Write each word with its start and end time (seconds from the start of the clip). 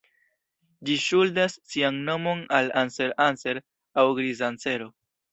Ĝi 0.87 0.93
ŝuldas 1.01 1.57
sian 1.73 1.99
nomon 2.07 2.41
al 2.59 2.71
"Anser 2.81 3.13
Anser" 3.27 3.59
aŭ 4.05 4.07
griza 4.21 4.49
ansero. 4.49 4.89